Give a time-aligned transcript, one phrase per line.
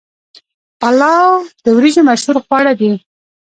[0.79, 1.29] پلاو
[1.63, 2.91] د وریجو مشهور خواړه دي.